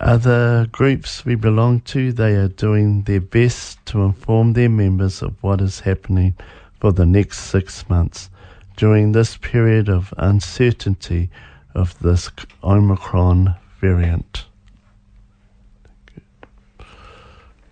[0.00, 5.34] other groups we belong to, they are doing their best to inform their members of
[5.42, 6.34] what is happening
[6.80, 8.30] for the next six months
[8.76, 11.28] during this period of uncertainty
[11.74, 12.30] of this
[12.62, 14.44] Omicron variant.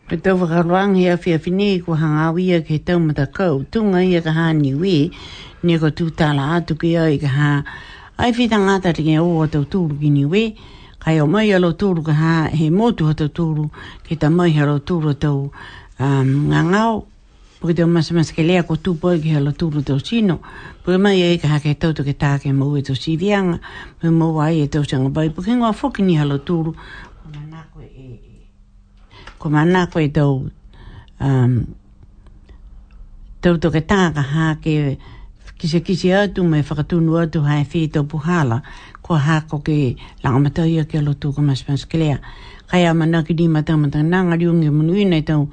[0.09, 4.23] Pe tau whakarangi a whia whine ko hanga awia ke tau mata kau, tunga ia
[4.23, 5.11] ka hāni we,
[5.65, 7.65] ne ko tūtala atu ke ai ka hā,
[8.17, 10.57] ai whi tangata rike o o tau tūru ki ni we,
[11.07, 13.69] ai o mai alo tūru ka ha he motu hata tūru
[14.07, 15.43] ki ta mai alo tūru tau
[16.03, 16.97] um, ngā ngāo
[17.61, 20.41] puke teo masa masa ke lea ko poe ki alo tūru tau sino
[20.83, 23.59] puke mai e ka hake tau tuke tā ke mau e tau sirianga
[24.01, 26.75] puke mau ai e tau sanga bai puke ngā whoki ni alo tūru
[29.39, 30.35] ko mana e, ko e tau
[31.23, 31.55] um,
[33.47, 34.99] tau tuke tā ka hake
[35.57, 38.59] kise kise atu me whakatunu atu hae whi tau puhala
[39.07, 39.95] ko ha ko ke
[40.27, 42.19] la mata ye ke lo tu ko mas pas klea
[42.67, 45.47] kai ama na ki di mata mata na nga diung ye munui nai tau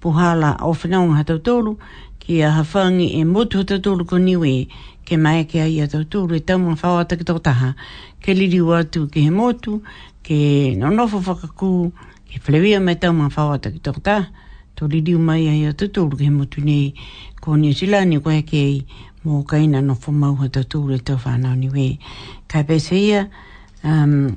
[0.00, 1.78] puhala ofna un hata tolu
[2.20, 4.68] ki a hafangi e motu hata tolu ko niwe
[5.08, 7.72] ke mai ke ai hata tolu e tamu fa wata ki taha
[8.20, 9.80] ke liri watu ke he motu
[10.20, 11.88] ke nonofo whakaku
[12.28, 14.28] ke flewia mai tamu fa wata ki taha
[14.76, 16.92] tolu diu mai ai hata tolu ke he motu nei
[17.40, 18.84] ko New Zealand ko heke
[19.26, 21.86] mō kaina no fō mauha tā tūre tō whānau ni wē.
[22.48, 23.24] Kai pēs ia,
[23.82, 24.36] um,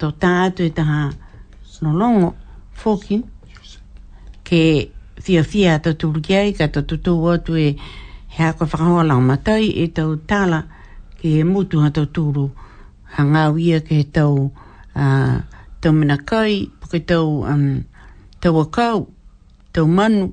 [0.00, 1.06] tō tātou e taha
[1.64, 2.34] snolongo
[2.82, 3.22] fōki,
[4.44, 4.60] ke
[5.24, 7.70] fia fia tā tūru ki ai, ka tā tūtō watu e
[8.36, 10.62] he ako whakahoa lau matai e tau tāla
[11.18, 12.48] ke he mutu ha tau tūru
[13.16, 14.50] hangau ia ke he tau
[14.94, 15.38] uh,
[15.84, 17.82] tau mina kai po ke tau um,
[18.40, 19.06] tau akau
[19.74, 20.28] tau manu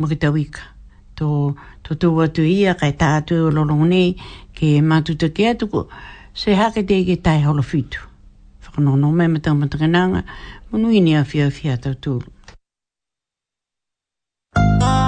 [0.00, 0.66] mo ke tau ika
[1.20, 1.28] tō
[1.84, 4.14] tutu watu ia kai tātu o lolo nei
[4.56, 5.84] ke mātu te kia tuku
[6.44, 8.02] se hake te ike tai holo fitu
[8.64, 10.24] whakanono me me tau matakananga
[10.70, 12.30] munu ini a fia fia tau tūlu
[14.64, 15.03] Thank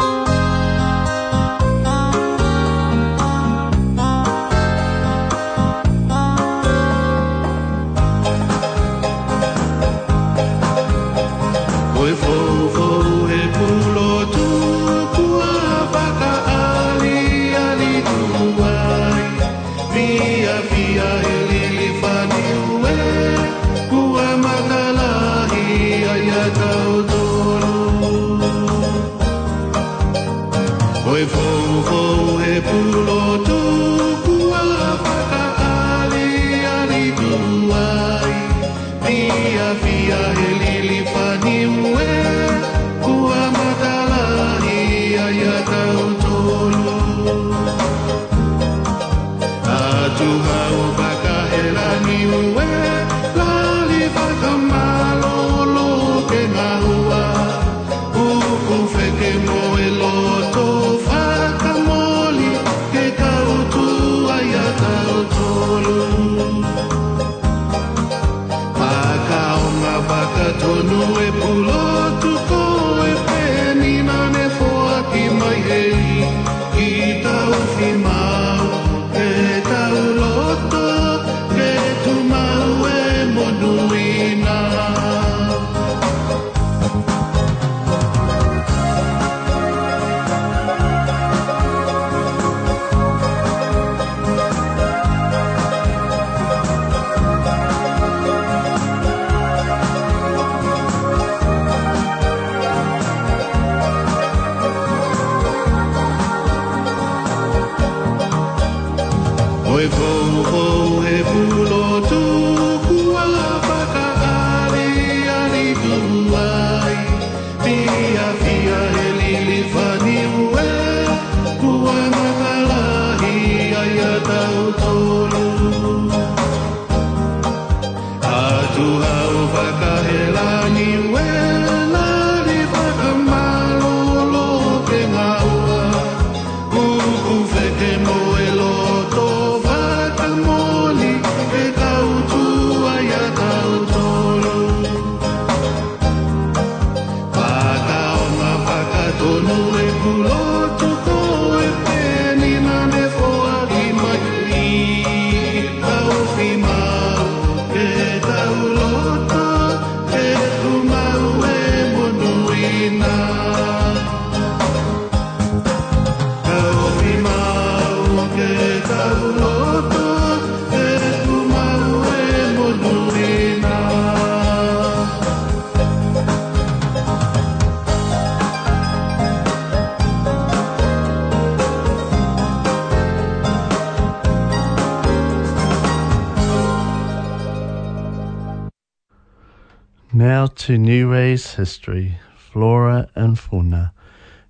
[190.12, 193.92] Now to New Ray's history, flora and fauna.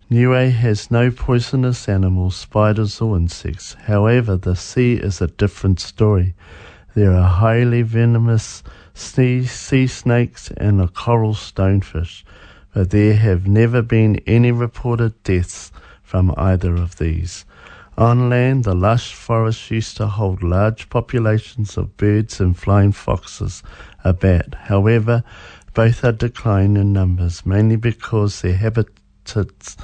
[0.09, 3.75] Niue has no poisonous animals, spiders or insects.
[3.89, 6.37] However, the sea is a different story.
[6.95, 8.63] There are highly venomous
[8.95, 12.23] sea, sea snakes and a coral stonefish,
[12.73, 15.73] but there have never been any reported deaths
[16.05, 17.45] from either of these.
[17.99, 23.61] On land, the lush forests used to hold large populations of birds and flying foxes
[24.05, 24.55] a bat.
[24.69, 25.25] However,
[25.75, 28.93] both are declining in numbers, mainly because their habitat
[29.27, 29.77] tits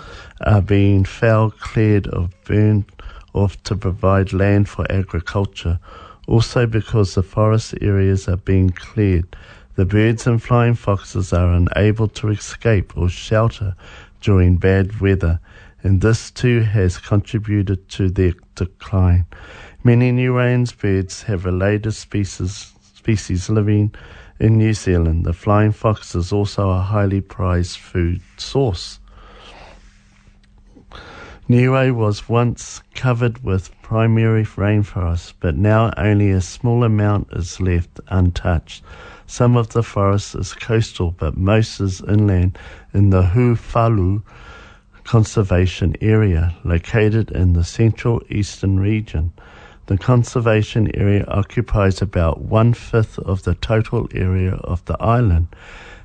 [0.47, 2.85] are being foul cleared or burned
[3.35, 5.79] off to provide land for agriculture.
[6.29, 9.37] Also, because the forest areas are being cleared,
[9.75, 13.75] the birds and flying foxes are unable to escape or shelter
[14.21, 15.41] during bad weather,
[15.83, 19.27] and this too has contributed to their decline.
[19.83, 23.93] Many New Orleans birds have related species, species living
[24.39, 25.25] in New Zealand.
[25.25, 29.01] The flying fox is also a highly prized food source.
[31.53, 38.01] Niue was once covered with primary rainforest, but now only a small amount is left
[38.09, 38.83] untouched.
[39.27, 42.59] Some of the forest is coastal, but most is inland
[42.95, 44.23] in the Hufalu
[45.05, 49.35] Conservation Area, located in the central eastern region.
[49.89, 55.49] The conservation area occupies about one fifth of the total area of the island.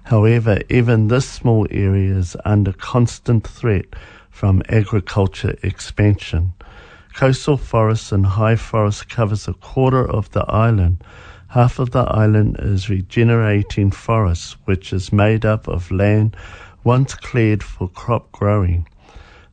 [0.03, 3.85] However, even this small area is under constant threat
[4.37, 6.53] from agriculture expansion.
[7.15, 11.03] Coastal forests and high forest covers a quarter of the island.
[11.47, 16.37] Half of the island is regenerating forests, which is made up of land
[16.83, 18.87] once cleared for crop growing.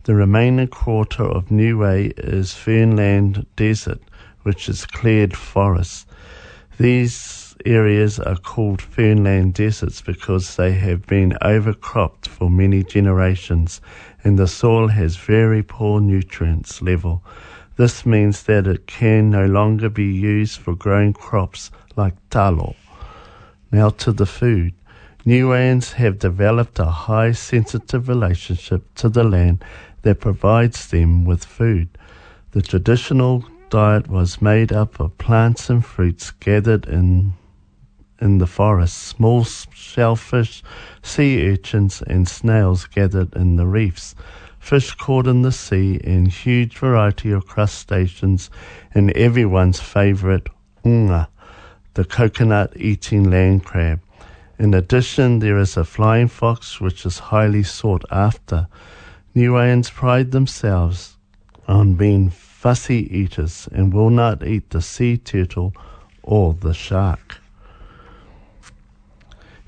[0.03, 4.03] The remaining quarter of Niue is fernland desert,
[4.43, 6.07] which is cleared forest.
[6.78, 13.80] These areas are called fernland deserts because they have been overcropped for many generations
[14.25, 17.22] and the soil has very poor nutrients level.
[17.77, 22.75] This means that it can no longer be used for growing crops like talo.
[23.70, 24.72] Now to the food.
[25.27, 29.62] Niueans have developed a high sensitive relationship to the land
[30.03, 31.89] that provides them with food.
[32.53, 37.33] The traditional diet was made up of plants and fruits gathered in
[38.25, 40.62] in the forest, small shellfish,
[41.03, 44.14] sea urchins, and snails gathered in the reefs,
[44.59, 48.49] fish caught in the sea, and huge variety of crustaceans,
[48.95, 50.47] and everyone's favourite
[50.87, 51.29] unga,
[51.93, 54.01] the coconut eating land crab.
[54.59, 58.68] In addition, there is a flying fox which is highly sought after.
[59.35, 59.53] New
[59.95, 61.18] pride themselves
[61.68, 65.75] on being fussy eaters and will not eat the sea turtle
[66.22, 67.37] or the shark.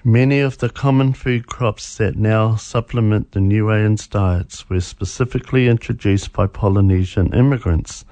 [0.09, 5.67] Many of the common food crops that now supplement the New Orleans diets were specifically
[5.67, 8.05] introduced by Polynesian immigrants.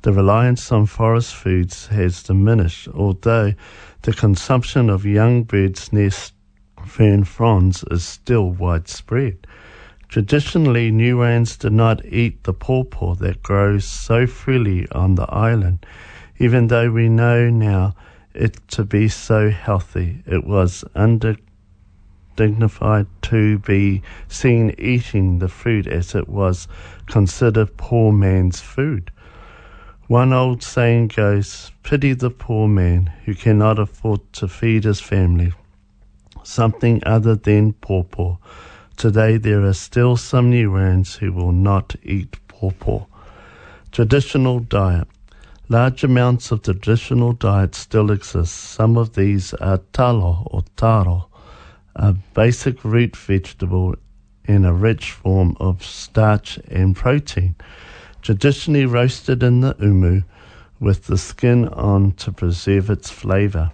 [0.00, 3.52] The reliance on forest foods has diminished, although
[4.00, 6.32] the consumption of young birds' nest
[6.86, 9.46] fern fronds is still widespread.
[10.08, 15.84] Traditionally, New Orleans did not eat the pawpaw that grows so freely on the island,
[16.38, 17.94] even though we know now
[18.36, 20.22] it to be so healthy.
[20.26, 26.68] It was undignified to be seen eating the food as it was
[27.06, 29.10] considered poor man's food.
[30.08, 35.52] One old saying goes, Pity the poor man who cannot afford to feed his family.
[36.44, 38.36] Something other than pawpaw.
[38.96, 43.06] Today there are still some New Newans who will not eat pawpaw.
[43.90, 45.08] Traditional diet.
[45.68, 48.54] Large amounts of traditional diet still exist.
[48.54, 51.28] Some of these are talo or taro,
[51.96, 53.96] a basic root vegetable
[54.44, 57.56] in a rich form of starch and protein.
[58.22, 60.20] Traditionally roasted in the umu
[60.78, 63.72] with the skin on to preserve its flavour.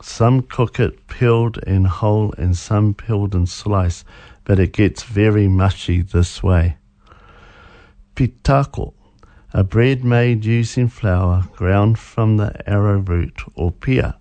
[0.00, 4.06] Some cook it peeled and whole and some peeled and sliced,
[4.44, 6.76] but it gets very mushy this way.
[8.16, 8.94] Pitako.
[9.56, 14.12] a bread made using flour ground from the arrowroot or pear,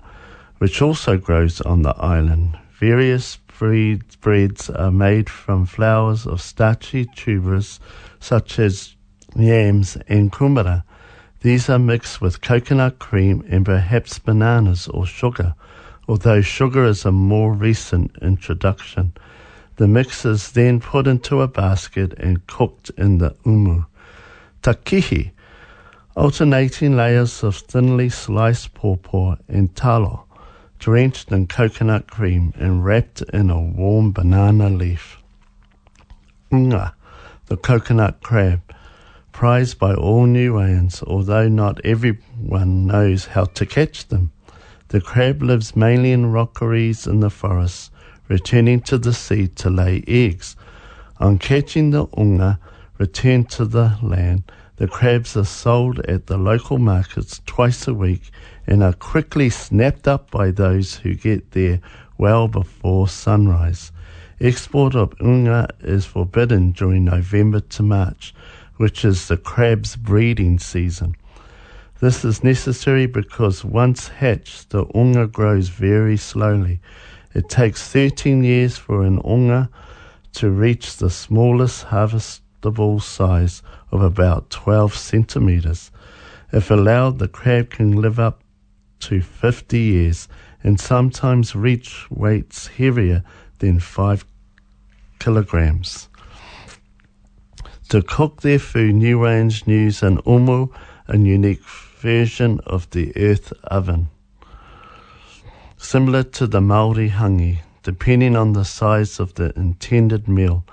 [0.59, 2.55] which also grows on the island.
[2.79, 7.79] Various breed, breads are made from flowers of starchy tubers
[8.19, 8.95] such as
[9.35, 10.83] yams and kumara.
[11.39, 15.55] These are mixed with coconut cream and perhaps bananas or sugar,
[16.07, 19.13] although sugar is a more recent introduction.
[19.77, 23.85] The mix is then put into a basket and cooked in the umu.
[24.63, 25.31] takihi,
[26.15, 30.23] alternating layers of thinly sliced pawpaw and talo,
[30.79, 35.17] drenched in coconut cream and wrapped in a warm banana leaf.
[36.51, 36.93] Nga,
[37.47, 38.61] the coconut crab,
[39.33, 44.31] prized by all New Wayans, although not everyone knows how to catch them.
[44.89, 47.91] The crab lives mainly in rockeries in the forest,
[48.29, 50.55] returning to the sea to lay eggs.
[51.19, 52.59] On catching the unga,
[52.99, 54.51] Return to the land.
[54.75, 58.29] The crabs are sold at the local markets twice a week
[58.67, 61.79] and are quickly snapped up by those who get there
[62.19, 63.91] well before sunrise.
[64.39, 68.31] Export of unga is forbidden during November to March,
[68.77, 71.15] which is the crab's breeding season.
[71.99, 76.79] This is necessary because once hatched, the unga grows very slowly.
[77.33, 79.71] It takes 13 years for an unga
[80.33, 83.61] to reach the smallest harvest the ball size
[83.91, 85.91] of about 12 centimetres.
[86.51, 88.41] If allowed, the crab can live up
[89.01, 90.27] to 50 years
[90.63, 93.21] and sometimes reach weights heavier
[93.59, 94.25] than 5
[95.19, 96.07] kilograms.
[97.89, 100.67] To cook their food, New Range use an umu,
[101.09, 104.07] a unique version of the earth oven.
[105.77, 110.63] Similar to the Maori hangi, depending on the size of the intended meal,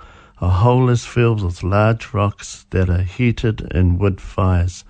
[0.43, 4.83] A hole is filled with large rocks that are heated in wood fires.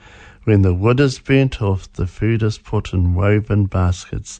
[0.45, 4.39] When the wood is burnt off, the food is put in woven baskets,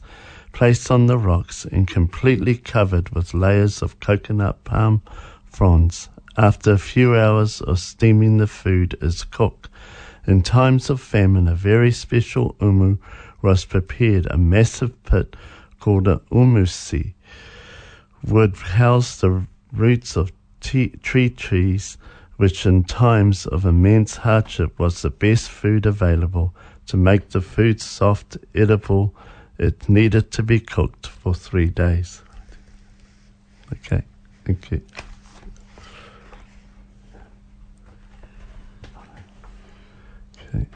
[0.52, 5.02] placed on the rocks, and completely covered with layers of coconut palm
[5.44, 6.08] fronds.
[6.38, 9.68] After a few hours of steaming, the food is cooked.
[10.26, 12.96] In times of famine, a very special umu
[13.42, 14.26] was prepared.
[14.30, 15.36] A massive pit
[15.78, 17.12] called an umusi
[18.24, 19.42] would house the
[19.74, 20.32] roots of
[20.62, 21.98] tea, tree trees,
[22.36, 26.54] which in times of immense hardship was the best food available
[26.86, 29.14] to make the food soft, edible.
[29.58, 32.22] It needed to be cooked for three days.
[33.72, 34.02] Okay,
[34.44, 34.80] thank you.
[40.54, 40.66] Okay.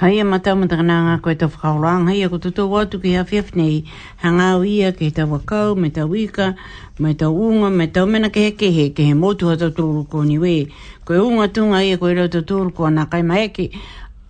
[0.00, 3.10] Hei a e matau matakana ngā koe tau whakaurang, hei ko e kututu watu ki
[3.20, 3.82] a fiaf nei,
[4.22, 6.54] hanga au ia ki tau wakau, me tau wika,
[6.98, 10.22] me tau unga, me tau mena ke he he, ke he motu hata tūru ko
[10.24, 10.72] ni we.
[11.04, 13.68] Koe unga tunga ia koe rau tau tūru ko anā kai maeke,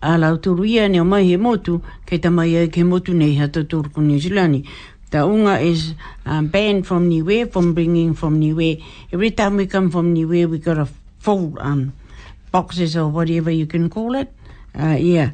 [0.02, 3.14] a lau tūru ia ne o mai he motu, ke ta mai e ke motu
[3.14, 4.64] nei hata tūru ko New Zealand.
[5.12, 5.94] Ta unga is
[6.26, 8.82] um, banned from niwe, from bringing from niwe.
[9.12, 10.88] Every time we come from niwe, we got a
[11.20, 11.92] full um,
[12.50, 14.32] boxes or whatever you can call it.
[14.74, 15.30] Uh, yeah.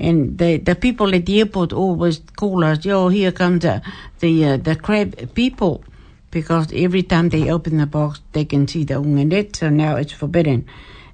[0.00, 3.82] and the the people at the airport always call us, "Yo, here comes the
[4.20, 5.84] the uh, the crab people,"
[6.30, 9.54] because every time they open the box, they can see the unganet.
[9.56, 10.64] So now it's forbidden,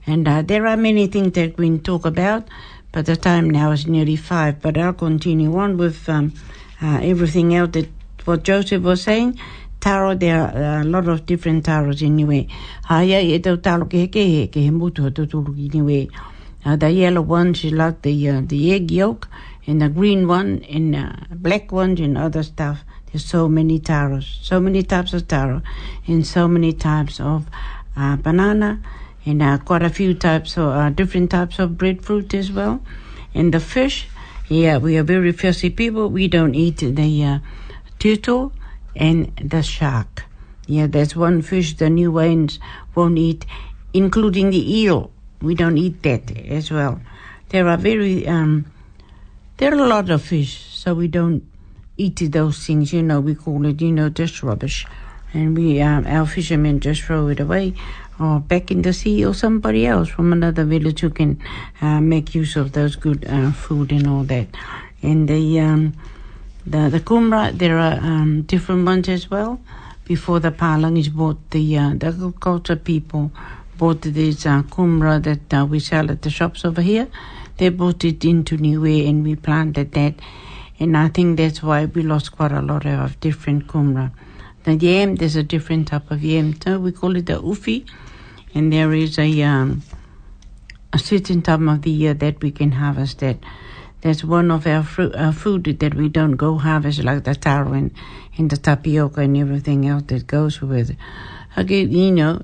[0.06, 2.46] and uh, there are many things that we can talk about,
[2.92, 4.62] but the time now is nearly five.
[4.62, 6.32] But I'll continue on with um,
[6.80, 7.88] uh, everything else that
[8.24, 9.38] what Joseph was saying.
[9.80, 12.46] Tarot, there are a lot of different tarots anyway.
[12.84, 16.08] Haya e tau talo ke he, mutu ha anyway.
[16.66, 19.28] Uh, the yellow one, she liked the uh, the egg yolk,
[19.68, 22.84] and the green one, and uh, black ones, and other stuff.
[23.12, 25.62] There's so many taros, so many types of taro,
[26.08, 27.46] and so many types of
[27.96, 28.80] uh, banana,
[29.24, 32.82] and uh, quite a few types of uh, different types of breadfruit as well.
[33.32, 34.08] And the fish,
[34.48, 36.10] yeah, we are very fussy people.
[36.10, 37.38] We don't eat the uh,
[38.00, 38.52] turtle
[38.96, 40.24] and the shark.
[40.66, 42.58] Yeah, there's one fish the New ones
[42.96, 43.46] won't eat,
[43.94, 45.12] including the eel
[45.42, 47.00] we don't eat that as well.
[47.50, 48.66] There are very um,
[49.58, 51.44] there are a lot of fish, so we don't
[51.96, 52.92] eat those things.
[52.92, 54.86] You know, we call it you know just rubbish,
[55.32, 57.74] and we um, our fishermen just throw it away
[58.18, 61.38] or back in the sea or somebody else from another village who can
[61.82, 64.46] uh, make use of those good uh, food and all that.
[65.02, 65.92] And the um,
[66.66, 69.60] the, the kumra, there are um, different ones as well.
[70.04, 73.32] Before the palang is bought, the, uh, the agriculture people
[73.78, 77.08] bought these uh, kumra that uh, we sell at the shops over here.
[77.58, 80.14] They bought it into Niue and we planted that.
[80.78, 84.12] And I think that's why we lost quite a lot of different kumra.
[84.64, 86.80] The yam, there's a different type of yam too.
[86.80, 87.86] We call it the ufi.
[88.54, 89.82] And there is a, um,
[90.92, 93.38] a certain time of the year that we can harvest that.
[94.02, 97.72] That's one of our, fru- our food that we don't go harvest like the taro
[97.72, 97.92] and,
[98.38, 100.96] and the tapioca and everything else that goes with it.
[101.56, 102.42] Again, you know,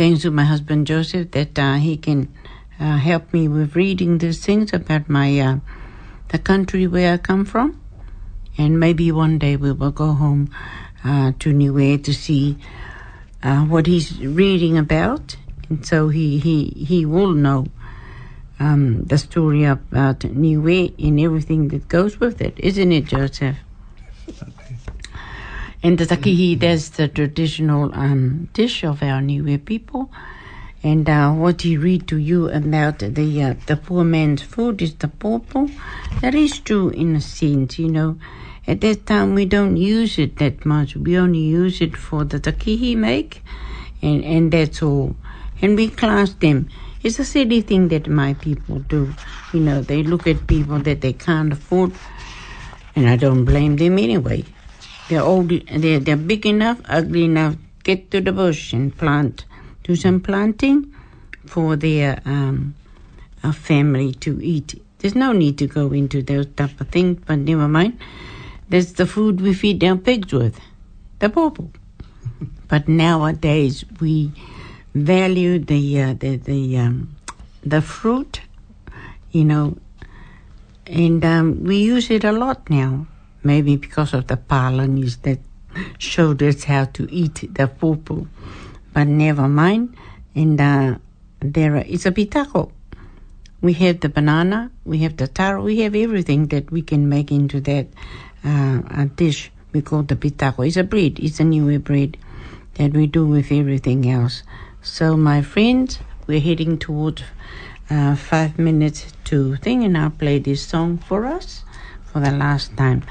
[0.00, 2.32] thanks to my husband Joseph that uh, he can
[2.80, 5.56] uh, help me with reading these things about my uh,
[6.28, 7.78] the country where I come from,
[8.56, 10.42] and maybe one day we will go home
[11.04, 12.56] uh, to Niue to see
[13.42, 15.36] uh, what he's reading about,
[15.68, 17.66] and so he he he will know.
[18.58, 23.56] Um, the story about Niue and everything that goes with it, isn't it, Joseph?
[25.82, 26.58] And the takihi, mm-hmm.
[26.58, 30.10] that's the traditional um, dish of our Niue people.
[30.82, 34.94] And uh, what he read to you about the uh, the poor man's food is
[34.94, 35.70] the papo.
[36.20, 38.18] That is true in a sense, you know.
[38.66, 40.96] At that time, we don't use it that much.
[40.96, 43.42] We only use it for the takihi make,
[44.02, 45.16] and, and that's all.
[45.62, 46.68] And we class them.
[47.02, 49.14] It's a silly thing that my people do.
[49.52, 51.92] You know, they look at people that they can't afford,
[52.96, 54.44] and I don't blame them anyway.
[55.10, 55.48] They're old.
[55.84, 57.56] They're, they're big enough, ugly enough.
[57.82, 59.44] Get to the bush and plant.
[59.82, 60.94] Do some planting
[61.46, 62.76] for their um,
[63.52, 64.80] family to eat.
[65.00, 67.98] There's no need to go into those type of things, but never mind.
[68.68, 70.60] That's the food we feed our pigs with,
[71.18, 71.72] the purple.
[72.68, 74.30] but nowadays we
[74.94, 77.16] value the uh, the the um,
[77.66, 78.42] the fruit,
[79.32, 79.76] you know,
[80.86, 83.08] and um, we use it a lot now
[83.42, 85.38] maybe because of the Palanis that
[85.98, 88.26] showed us how to eat the popo.
[88.92, 89.94] But never mind.
[90.34, 90.98] And uh,
[91.40, 92.70] there is a pitaco.
[93.62, 97.30] We have the banana, we have the taro, we have everything that we can make
[97.30, 97.88] into that
[98.44, 98.78] uh,
[99.16, 99.50] dish.
[99.72, 100.66] We call the pitaco.
[100.66, 101.18] It's a bread.
[101.20, 102.16] It's a new bread
[102.74, 104.42] that we do with everything else.
[104.82, 107.22] So, my friends, we're heading towards
[107.90, 111.64] uh, five minutes to thing, and I'll play this song for us
[112.10, 113.02] for the last time.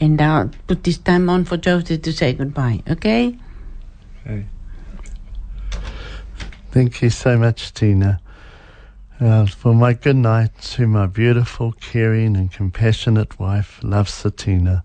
[0.00, 3.36] And I'll put this time on for Joseph to say goodbye, okay?
[4.26, 4.46] Okay.
[6.70, 8.18] Thank you so much, Tina.
[9.20, 14.82] Uh, for my good night to my beautiful, caring, and compassionate wife, Love Satina,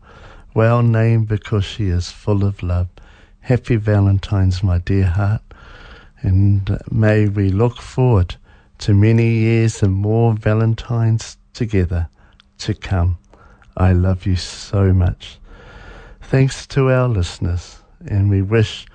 [0.54, 2.90] well named because she is full of love.
[3.40, 5.42] Happy Valentine's, my dear heart,
[6.22, 8.36] and uh, may we look forward
[8.80, 12.10] to many years and more Valentines together
[12.60, 13.18] to come.
[13.78, 15.38] I love you so much.
[16.20, 18.88] Thanks to our listeners, and we wish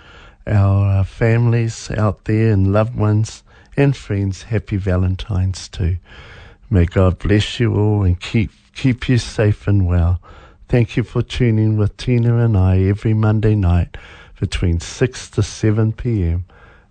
[0.44, 3.44] our uh, families out there and loved ones
[3.76, 5.98] and friends happy Valentine's too.
[6.68, 10.20] May God bless you all and keep keep you safe and well.
[10.68, 13.96] Thank you for tuning with Tina and I every Monday night
[14.40, 16.44] between 6 to 7 p.m.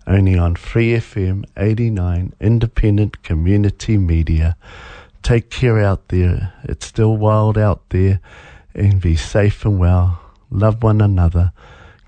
[0.06, 4.56] only on Free FM 89 Independent Community Media.
[5.22, 6.52] Take care out there.
[6.64, 8.20] It's still wild out there.
[8.74, 10.20] And be safe and well.
[10.50, 11.52] Love one another.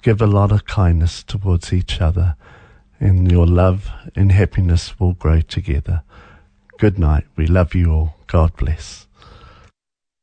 [0.02, 2.36] Give a lot of kindness towards each other.
[3.00, 6.02] And your love and happiness will grow together.
[6.78, 7.24] Good night.
[7.36, 8.16] We love you all.
[8.26, 9.06] God bless.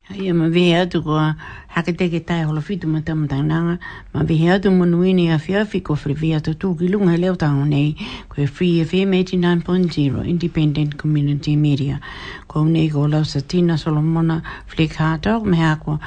[0.06, 1.26] Hei, ma vihe atu koa
[1.74, 3.74] hake teke tai hola fitu ma tamu tangnanga.
[4.12, 7.94] Ma vihe atu ma nuini a whiawhi ko whiriwi atu tūki lunga leo tango nei
[8.28, 12.00] koe Free FM 89.0 Independent Community Media.
[12.48, 16.00] Ko nei ko lau sa Tina Solomona Flick Hartog me hako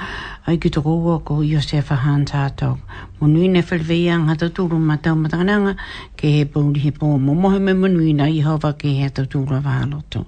[0.47, 2.77] ai ki toko ua ko Josefa Hans Hartog.
[3.21, 5.75] Ma nuini a whiriwi anga atu tūru ma tamu tangnanga
[6.17, 7.15] ke he pouri he pō.
[7.17, 7.87] Ma mohe me ma
[8.25, 10.27] a i hawa ke he atu tūra wā loto.